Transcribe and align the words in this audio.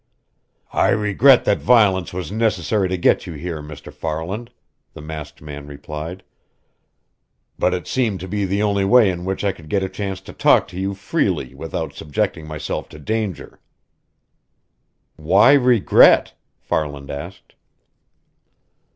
"I 0.73 0.89
regret 0.89 1.45
that 1.45 1.59
violence 1.59 2.11
was 2.11 2.31
necessary 2.31 2.89
to 2.89 2.97
get 2.97 3.27
you 3.27 3.33
here, 3.33 3.61
Mr. 3.61 3.93
Farland," 3.93 4.49
the 4.95 4.99
masked 5.01 5.43
man 5.43 5.67
replied, 5.67 6.23
"but 7.59 7.75
it 7.75 7.85
seemed 7.85 8.19
to 8.21 8.27
be 8.27 8.43
the 8.43 8.63
only 8.63 8.83
way 8.83 9.11
in 9.11 9.25
which 9.25 9.43
I 9.43 9.51
could 9.51 9.69
get 9.69 9.83
a 9.83 9.87
chance 9.89 10.19
to 10.21 10.33
talk 10.33 10.67
to 10.69 10.79
you 10.79 10.95
freely 10.95 11.53
without 11.53 11.93
subjecting 11.93 12.47
myself 12.47 12.89
to 12.89 12.97
danger." 12.97 13.59
"Why 15.17 15.53
regret?" 15.53 16.33
Farland 16.57 17.11
asked. 17.11 17.53